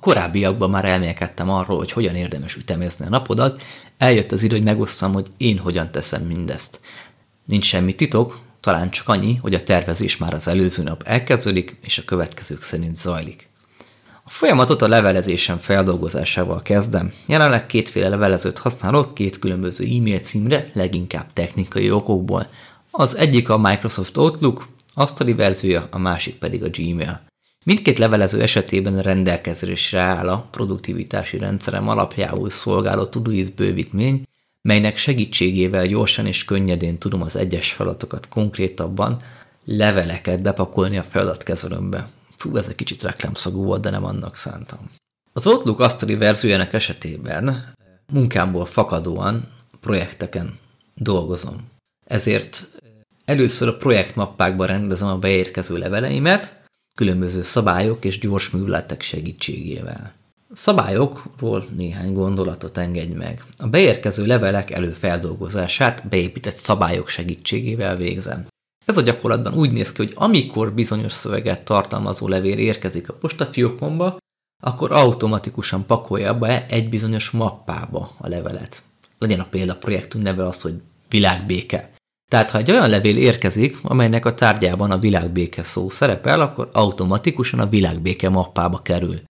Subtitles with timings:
[0.00, 3.62] korábbiakban már elmélkedtem arról, hogy hogyan érdemes ütemezni a napodat,
[3.98, 6.80] eljött az idő, hogy megosztam, hogy én hogyan teszem mindezt.
[7.44, 11.98] Nincs semmi titok, talán csak annyi, hogy a tervezés már az előző nap elkezdődik, és
[11.98, 13.48] a következők szerint zajlik.
[14.24, 17.12] A folyamatot a levelezésem feldolgozásával kezdem.
[17.26, 22.46] Jelenleg kétféle levelezőt használok, két különböző e-mail címre, leginkább technikai okokból.
[22.90, 27.29] Az egyik a Microsoft Outlook, asztali verziója, a másik pedig a Gmail.
[27.64, 34.22] Mindkét levelező esetében rendelkezésre áll a produktivitási rendszerem alapjául szolgáló Todoist bővítmény,
[34.62, 39.22] melynek segítségével gyorsan és könnyedén tudom az egyes feladatokat konkrétabban,
[39.64, 42.08] leveleket bepakolni a feladatkezelőmbe.
[42.36, 44.90] Fú, ez egy kicsit reklámszagú volt, de nem annak szántam.
[45.32, 47.74] Az Outlook asztali verziójának esetében
[48.12, 49.48] munkámból fakadóan
[49.80, 50.58] projekteken
[50.94, 51.56] dolgozom.
[52.06, 52.68] Ezért
[53.24, 56.59] először a projektmappákba rendezem a beérkező leveleimet,
[56.94, 60.12] különböző szabályok és gyors műveletek segítségével.
[60.52, 63.44] Szabályokról néhány gondolatot engedj meg.
[63.58, 68.46] A beérkező levelek előfeldolgozását beépített szabályok segítségével végzem.
[68.86, 74.18] Ez a gyakorlatban úgy néz ki, hogy amikor bizonyos szöveget tartalmazó levél érkezik a postafiókomba,
[74.62, 78.82] akkor automatikusan pakolja be egy bizonyos mappába a levelet.
[79.18, 80.74] Legyen a példa projektünk neve az, hogy
[81.08, 81.90] világbéke.
[82.30, 87.60] Tehát ha egy olyan levél érkezik, amelynek a tárgyában a világbéke szó szerepel, akkor automatikusan
[87.60, 89.22] a világbéke mappába kerül.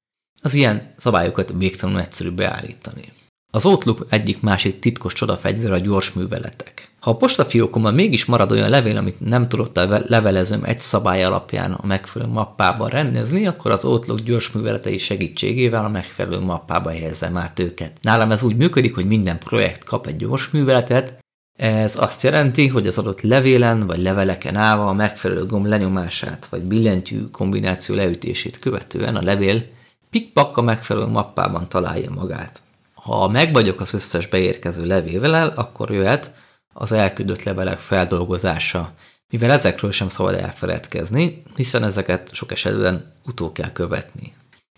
[0.42, 3.12] Az ilyen szabályokat végtelenül egyszerű beállítani.
[3.52, 6.92] Az Outlook egyik másik titkos csodafegyver a gyors műveletek.
[7.00, 11.72] Ha a postafiókomban mégis marad olyan levél, amit nem tudott a levelezőm egy szabály alapján
[11.72, 17.58] a megfelelő mappában rendezni, akkor az Outlook gyors műveletei segítségével a megfelelő mappába helyezem át
[17.58, 17.92] őket.
[18.02, 21.18] Nálam ez úgy működik, hogy minden projekt kap egy gyors műveletet,
[21.60, 26.62] ez azt jelenti, hogy az adott levélen vagy leveleken állva a megfelelő gomb lenyomását vagy
[26.62, 29.62] billentyű kombináció leütését követően a levél
[30.10, 32.60] pikpak a megfelelő mappában találja magát.
[32.94, 36.34] Ha meg vagyok az összes beérkező levével, akkor jöhet
[36.72, 38.92] az elküldött levelek feldolgozása,
[39.30, 44.32] mivel ezekről sem szabad elfeledkezni, hiszen ezeket sok esetben utó kell követni.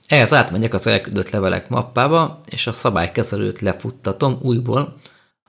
[0.06, 4.96] Ehhez átmegyek az elküldött levelek mappába, és a szabálykezelőt lefuttatom újból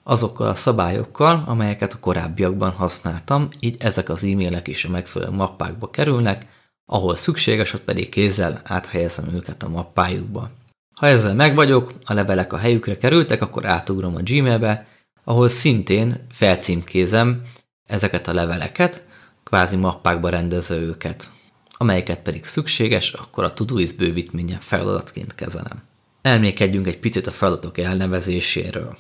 [0.04, 5.90] azokkal a szabályokkal, amelyeket a korábbiakban használtam, így ezek az e-mailek is a megfelelő mappákba
[5.90, 6.46] kerülnek,
[6.86, 10.50] ahol szükséges, ott pedig kézzel áthelyezem őket a mappájukba.
[10.94, 14.88] Ha ezzel meg vagyok, a levelek a helyükre kerültek, akkor átugrom a Gmailbe,
[15.24, 17.42] ahol szintén felcímkézem
[17.86, 19.06] ezeket a leveleket,
[19.44, 21.30] kvázi mappákba rendezve őket.
[21.78, 25.84] Amelyeket pedig szükséges, akkor a Todoist bővítménye feladatként kezelem.
[26.22, 28.98] Elmékedjünk egy picit a feladatok elnevezéséről.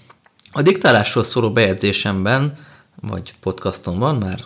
[0.55, 2.53] A diktálásról szóló bejegyzésemben,
[3.01, 4.39] vagy podcastomban már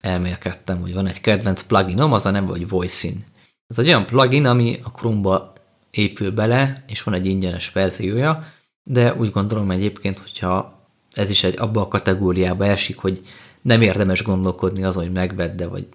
[0.00, 3.24] elmélkedtem, hogy van egy kedvenc pluginom, az a neve, hogy Voicin.
[3.66, 5.52] Ez egy olyan plugin, ami a Chrome-ba
[5.90, 8.46] épül bele, és van egy ingyenes verziója,
[8.82, 10.78] de úgy gondolom egyébként, hogyha
[11.10, 13.26] ez is egy abba a kategóriába esik, hogy
[13.62, 15.86] nem érdemes gondolkodni azon, hogy megvedd, vagy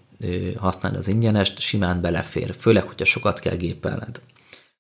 [0.58, 4.22] használni az ingyenest, simán belefér, főleg, hogyha sokat kell gépelned.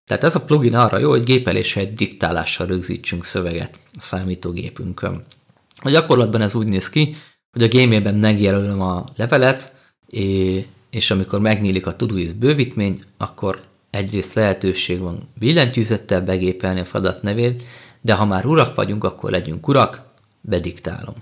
[0.09, 5.24] Tehát ez a plugin arra jó, hogy gépeléssel egy diktálással rögzítsünk szöveget a számítógépünkön.
[5.81, 7.16] A gyakorlatban ez úgy néz ki,
[7.52, 9.75] hogy a gmailben megjelölöm a levelet,
[10.90, 17.64] és amikor megnyílik a Todoist bővítmény, akkor egyrészt lehetőség van billentyűzettel begépelni a feladat nevét,
[18.02, 20.02] de ha már urak vagyunk, akkor legyünk urak,
[20.42, 21.16] bediktálom.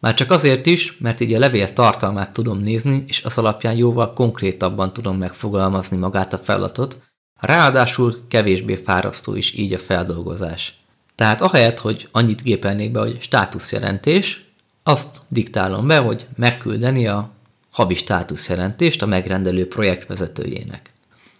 [0.00, 4.12] Már csak azért is, mert így a levél tartalmát tudom nézni, és az alapján jóval
[4.12, 10.78] konkrétabban tudom megfogalmazni magát a feladatot, ráadásul kevésbé fárasztó is így a feldolgozás.
[11.14, 14.44] Tehát ahelyett, hogy annyit gépelnék be, hogy státuszjelentés,
[14.82, 17.30] azt diktálom be, hogy megküldeni a
[17.70, 20.92] habi státuszjelentést a megrendelő projektvezetőjének.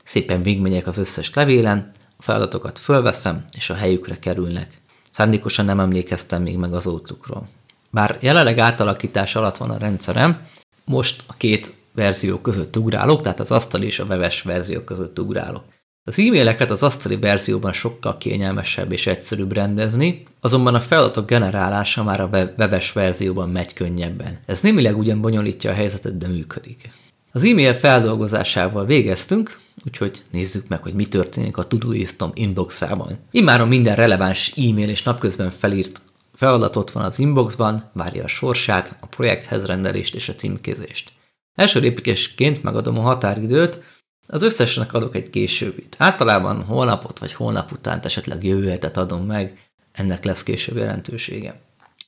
[0.05, 4.81] Szépen végigmegyek az összes levélen, a feladatokat fölveszem, és a helyükre kerülnek.
[5.11, 7.49] Szándékosan nem emlékeztem még meg az Outlookról.
[7.91, 10.47] Bár jelenleg átalakítás alatt van a rendszerem,
[10.84, 15.65] most a két verzió között ugrálok, tehát az asztali és a webes verzió között ugrálok.
[16.06, 22.20] Az e-maileket az asztali verzióban sokkal kényelmesebb és egyszerűbb rendezni, azonban a feladatok generálása már
[22.20, 24.38] a webes verzióban megy könnyebben.
[24.46, 26.90] Ez némileg ugyan bonyolítja a helyzetet, de működik.
[27.32, 33.19] Az e-mail feldolgozásával végeztünk, úgyhogy nézzük meg, hogy mi történik a Todoistom inboxában.
[33.31, 36.00] Immáron minden releváns e-mail és napközben felírt
[36.34, 41.12] feladat van az inboxban, várja a sorsát, a projekthez rendelést és a címkézést.
[41.55, 43.78] Első lépésként megadom a határidőt,
[44.26, 45.97] az összesnek adok egy későbbit.
[45.99, 49.59] Általában holnapot vagy holnap után esetleg jövő hetet adom meg,
[49.93, 51.61] ennek lesz később jelentősége.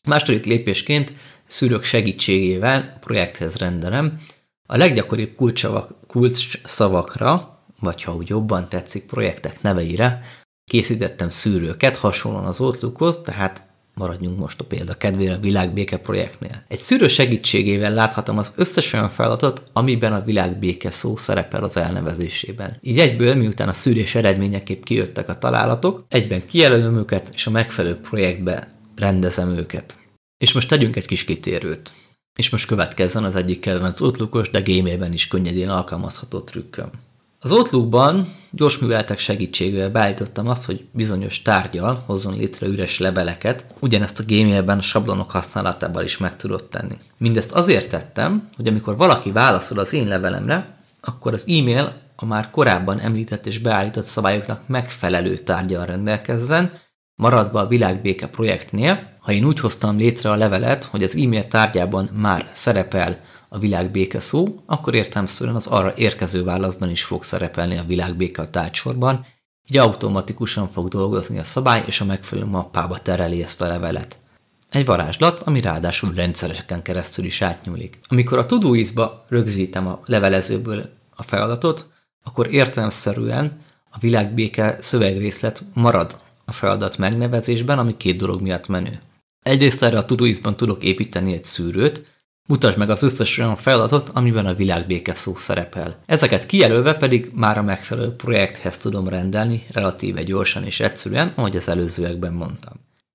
[0.04, 1.12] Második lépésként
[1.46, 4.20] szűrök segítségével projekthez rendelem
[4.66, 5.34] a leggyakoribb
[6.06, 10.22] kulcs szavakra, vagy ha úgy jobban tetszik, projektek neveire,
[10.70, 13.65] Készítettem szűrőket, hasonlóan az Outlookhoz, tehát
[14.00, 16.64] maradjunk most a példa kedvére a világbéke projektnél.
[16.68, 22.78] Egy szűrő segítségével láthatom az összes olyan feladatot, amiben a világbéke szó szerepel az elnevezésében.
[22.80, 27.96] Így egyből, miután a szűrés eredményeképp kijöttek a találatok, egyben kijelölöm őket, és a megfelelő
[27.96, 29.96] projektbe rendezem őket.
[30.38, 31.92] És most tegyünk egy kis kitérőt.
[32.38, 36.90] És most következzen az egyik kedvenc Outlookos, de gémében is könnyedén alkalmazható trükköm.
[37.46, 44.20] Az Outlookban gyors műveletek segítségével beállítottam azt, hogy bizonyos tárgyal hozzon létre üres leveleket, ugyanezt
[44.20, 46.98] a gmailben a sablonok használatával is meg tudott tenni.
[47.18, 52.50] Mindezt azért tettem, hogy amikor valaki válaszol az én levelemre, akkor az e-mail a már
[52.50, 56.70] korábban említett és beállított szabályoknak megfelelő tárgyal rendelkezzen,
[57.14, 62.10] maradva a világbéke projektnél, ha én úgy hoztam létre a levelet, hogy az e-mail tárgyában
[62.12, 67.84] már szerepel a világbéke szó, akkor értelmszerűen az arra érkező válaszban is fog szerepelni a
[67.84, 69.26] világbéke a tárgysorban,
[69.68, 74.16] így automatikusan fog dolgozni a szabály, és a megfelelő mappába tereli ezt a levelet.
[74.70, 77.98] Egy varázslat, ami ráadásul rendszereken keresztül is átnyúlik.
[78.08, 81.86] Amikor a Todoist-ba rögzítem a levelezőből a feladatot,
[82.24, 89.00] akkor értelemszerűen a világbéke szövegrészlet marad a feladat megnevezésben, ami két dolog miatt menő.
[89.46, 92.14] Egyrészt erre a Todoist-ban tudok építeni egy szűrőt,
[92.48, 95.98] Mutasd meg az összes olyan feladatot, amiben a világbéke szó szerepel.
[96.06, 101.68] Ezeket kijelölve pedig már a megfelelő projekthez tudom rendelni, relatíve gyorsan és egyszerűen, ahogy az
[101.68, 102.72] előzőekben mondtam.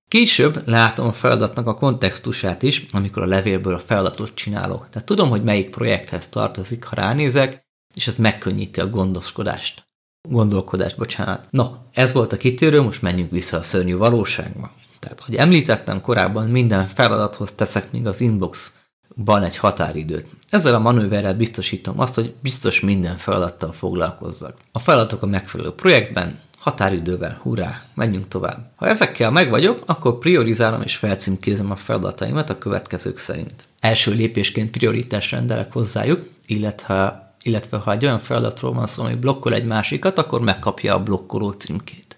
[0.08, 4.88] Később látom a feladatnak a kontextusát is, amikor a levélből a feladatot csinálok.
[4.90, 7.64] Tehát tudom, hogy melyik projekthez tartozik, ha ránézek,
[7.94, 9.90] és ez megkönnyíti a gondoskodást.
[10.28, 11.46] Gondolkodást, bocsánat.
[11.50, 14.72] No, ez volt a kitérő, most menjünk vissza a szörnyű valóságba.
[15.02, 18.76] Tehát, hogy említettem korábban, minden feladathoz teszek még az inbox
[19.14, 20.26] ban egy határidőt.
[20.50, 24.56] Ezzel a manőverrel biztosítom azt, hogy biztos minden feladattal foglalkozzak.
[24.72, 28.70] A feladatok a megfelelő projektben, határidővel, hurrá, menjünk tovább.
[28.76, 33.64] Ha ezekkel meg vagyok, akkor priorizálom és felcímkézem a feladataimat a következők szerint.
[33.80, 39.54] Első lépésként prioritás rendelek hozzájuk, illetve, illetve ha egy olyan feladatról van szó, ami blokkol
[39.54, 42.11] egy másikat, akkor megkapja a blokkoló címkét.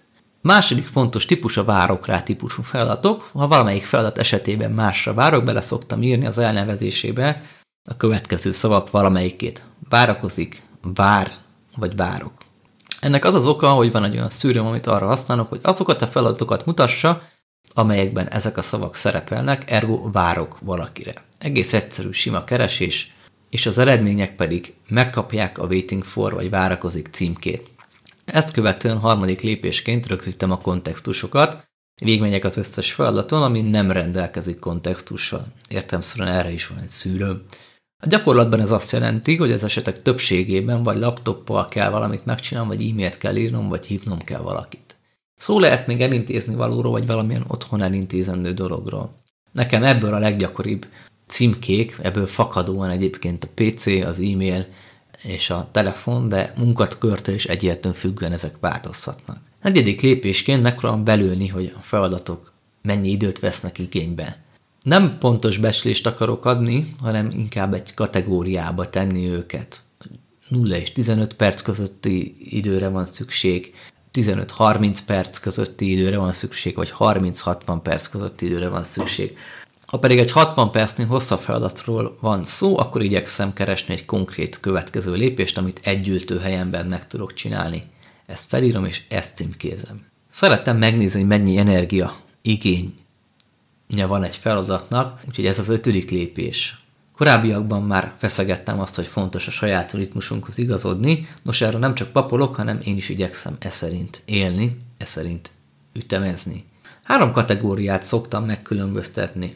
[0.45, 3.29] Második fontos típus a várok rá típusú feladatok.
[3.33, 7.41] Ha valamelyik feladat esetében másra várok, bele szoktam írni az elnevezésébe
[7.89, 9.63] a következő szavak valamelyikét.
[9.89, 11.31] Várakozik, vár,
[11.77, 12.33] vagy várok.
[13.01, 16.07] Ennek az az oka, hogy van egy olyan szűrőm, amit arra használok, hogy azokat a
[16.07, 17.21] feladatokat mutassa,
[17.73, 21.13] amelyekben ezek a szavak szerepelnek, ergo várok valakire.
[21.37, 23.15] Egész egyszerű, sima keresés,
[23.49, 27.74] és az eredmények pedig megkapják a waiting for vagy várakozik címkét.
[28.25, 31.67] Ezt követően harmadik lépésként rögzítem a kontextusokat,
[32.01, 35.47] végigmegyek az összes feladaton, ami nem rendelkezik kontextussal.
[35.69, 37.45] Értemszerűen erre is van egy szűrő.
[38.03, 42.89] A gyakorlatban ez azt jelenti, hogy az esetek többségében vagy laptoppal kell valamit megcsinálnom, vagy
[42.89, 44.95] e-mailt kell írnom, vagy hívnom kell valakit.
[45.35, 49.21] Szó lehet még elintézni valóról, vagy valamilyen otthon elintézendő dologról.
[49.51, 50.85] Nekem ebből a leggyakoribb
[51.27, 54.65] címkék, ebből fakadóan egyébként a PC, az e-mail,
[55.23, 59.37] és a telefon, de munkatkörtől is egyértelműen függően ezek változhatnak.
[59.61, 64.43] Negyedik lépésként megpróbálom belőni, hogy a feladatok mennyi időt vesznek igénybe.
[64.81, 69.79] Nem pontos becslést akarok adni, hanem inkább egy kategóriába tenni őket.
[70.47, 73.73] 0 és 15 perc közötti időre van szükség,
[74.13, 79.37] 15-30 perc közötti időre van szükség, vagy 30-60 perc közötti időre van szükség.
[79.85, 85.13] Ha pedig egy 60 percnél hosszabb feladatról van szó, akkor igyekszem keresni egy konkrét következő
[85.13, 87.83] lépést, amit egy ültő helyenben meg tudok csinálni.
[88.25, 90.05] Ezt felírom és ezt címkézem.
[90.29, 96.85] Szerettem megnézni, mennyi energia igénye van egy feladatnak, úgyhogy ez az ötödik lépés.
[97.15, 102.55] Korábbiakban már feszegettem azt, hogy fontos a saját ritmusunkhoz igazodni, nos erről nem csak papolok,
[102.55, 105.49] hanem én is igyekszem e szerint élni, e szerint
[105.93, 106.63] ütemezni.
[107.03, 109.55] Három kategóriát szoktam megkülönböztetni.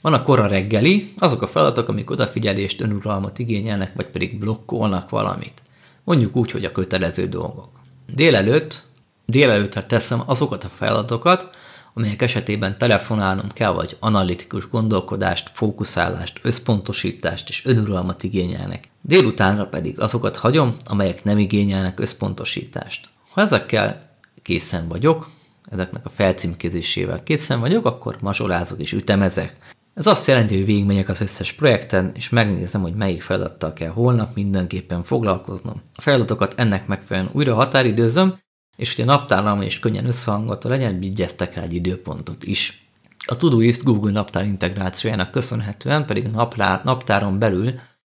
[0.00, 5.62] Van a kora reggeli, azok a feladatok, amik odafigyelést, önuralmat igényelnek, vagy pedig blokkolnak valamit.
[6.04, 7.68] Mondjuk úgy, hogy a kötelező dolgok.
[8.14, 8.82] Délelőtt,
[9.26, 11.50] délelőttre teszem azokat a feladatokat,
[11.94, 18.88] amelyek esetében telefonálnom kell, vagy analitikus gondolkodást, fókuszálást, összpontosítást és önuralmat igényelnek.
[19.00, 23.08] Délutánra pedig azokat hagyom, amelyek nem igényelnek összpontosítást.
[23.30, 25.28] Ha ezekkel készen vagyok,
[25.70, 29.76] ezeknek a felcímkézésével készen vagyok, akkor mazsolázok és ütemezek.
[29.98, 34.34] Ez azt jelenti, hogy végigmegyek az összes projekten, és megnézem, hogy melyik feladattal kell holnap
[34.34, 35.82] mindenképpen foglalkoznom.
[35.94, 38.38] A feladatokat ennek megfelelően újra határidőzöm,
[38.76, 42.88] és hogy a naptárlam is könnyen összehangolta legyen, vigyeztek rá egy időpontot is.
[43.26, 46.48] A Todoist Google naptár integrációjának köszönhetően pedig a
[46.84, 47.74] naptáron belül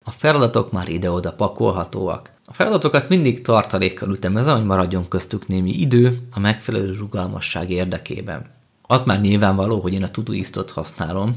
[0.05, 2.33] a feladatok már ide-oda pakolhatóak.
[2.45, 8.57] A feladatokat mindig tartalékkal ütemezem, hogy maradjon köztük némi idő a megfelelő rugalmasság érdekében.
[8.81, 11.35] Az már nyilvánvaló, hogy én a Todoistot használom,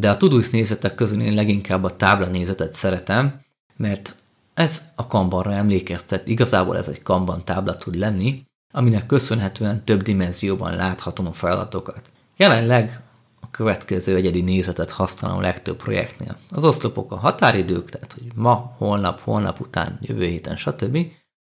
[0.00, 3.40] de a Todoist nézetek közül én leginkább a tábla nézetet szeretem,
[3.76, 4.14] mert
[4.54, 8.42] ez a kanbanra emlékeztet, igazából ez egy kanban tábla tud lenni,
[8.72, 12.10] aminek köszönhetően több dimenzióban láthatom a feladatokat.
[12.36, 13.00] Jelenleg
[13.40, 16.36] a következő egyedi nézetet használom a legtöbb projektnél.
[16.50, 20.98] Az oszlopok a határidők, tehát hogy ma, holnap, holnap után, jövő héten, stb.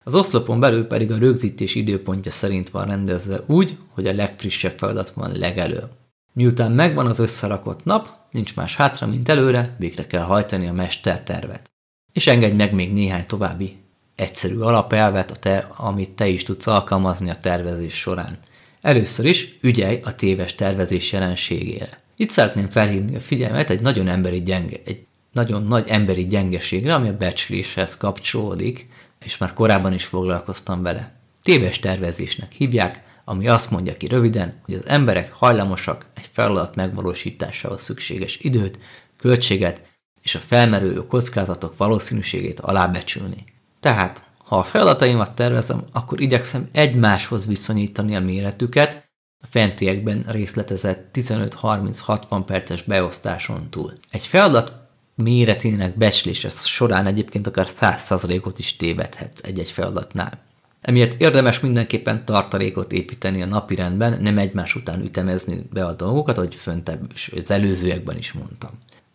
[0.04, 5.10] Az oszlopon belül pedig a rögzítés időpontja szerint van rendezve úgy, hogy a legfrissebb feladat
[5.10, 5.90] van legelőbb.
[6.34, 11.72] Miután megvan az összerakott nap, nincs más hátra, mint előre, végre kell hajtani a mestertervet.
[12.14, 13.76] És engedj meg még néhány további
[14.16, 18.38] egyszerű alapelvet, a te, amit te is tudsz alkalmazni a tervezés során.
[18.82, 21.90] Először is ügyelj a téves tervezés jelenségére.
[22.16, 27.08] Itt szeretném felhívni a figyelmet egy nagyon emberi gyenge, egy nagyon nagy emberi gyengeségre, ami
[27.08, 28.88] a becsléshez kapcsolódik,
[29.26, 31.12] és már korábban is foglalkoztam vele.
[31.42, 37.82] Téves tervezésnek hívják, ami azt mondja ki röviden, hogy az emberek hajlamosak egy feladat megvalósításához
[37.82, 38.78] szükséges időt,
[39.18, 39.82] költséget
[40.22, 43.44] és a felmerülő kockázatok valószínűségét alábecsülni.
[43.80, 49.10] Tehát, ha a feladataimat tervezem, akkor igyekszem egymáshoz viszonyítani a méretüket,
[49.44, 53.94] a fentiekben részletezett 15-30-60 perces beosztáson túl.
[54.12, 54.74] Egy feladat
[55.16, 60.40] méretének becslése során egyébként akár 100%-ot is tévedhetsz egy-egy feladatnál.
[60.82, 66.56] Emiatt érdemes mindenképpen tartalékot építeni a napirendben, nem egymás után ütemezni be a dolgokat, ahogy
[66.56, 68.72] föntebb az előzőekben is mondtam.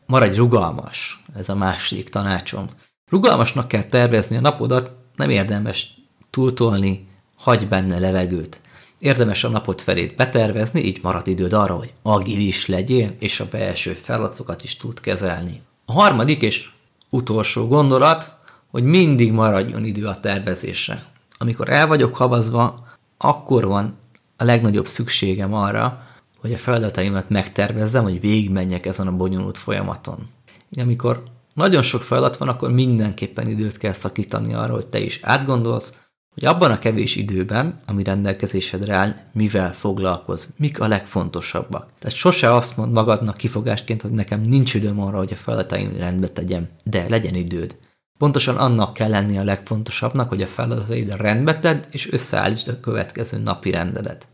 [0.07, 2.69] Maradj rugalmas, ez a másik tanácsom.
[3.11, 5.95] Rugalmasnak kell tervezni a napodat, nem érdemes
[6.31, 8.61] túltolni, hagy benne levegőt.
[8.99, 13.93] Érdemes a napot felét betervezni, így marad időd arra, hogy agilis legyél, és a belső
[13.93, 15.63] feladatokat is tud kezelni.
[15.85, 16.71] A harmadik és
[17.11, 18.35] utolsó gondolat,
[18.71, 21.15] hogy mindig maradjon idő a tervezésre.
[21.39, 22.87] Amikor el vagyok havazva,
[23.19, 23.97] akkor van
[24.37, 26.07] a legnagyobb szükségem arra,
[26.41, 30.29] hogy a feladataimat megtervezzem, hogy végigmenjek ezen a bonyolult folyamaton.
[30.71, 31.23] Én amikor
[31.55, 35.93] nagyon sok feladat van, akkor mindenképpen időt kell szakítani arra, hogy te is átgondolsz,
[36.35, 41.89] hogy abban a kevés időben, ami rendelkezésedre áll, mivel foglalkoz, mik a legfontosabbak.
[41.99, 46.29] Tehát sose azt mond magadnak kifogásként, hogy nekem nincs időm arra, hogy a feladataim rendbe
[46.29, 47.77] tegyem, de legyen időd.
[48.19, 53.39] Pontosan annak kell lenni a legfontosabbnak, hogy a feladataid rendbe tedd, és összeállítsd a következő
[53.39, 54.25] napi rendedet.